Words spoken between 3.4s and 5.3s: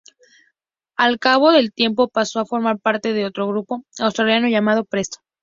grupo asturiano, llamado Presto.